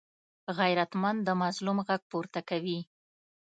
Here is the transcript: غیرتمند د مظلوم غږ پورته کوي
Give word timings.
غیرتمند 0.57 1.19
د 1.23 1.29
مظلوم 1.41 1.77
غږ 1.87 2.01
پورته 2.11 2.39
کوي 2.49 2.79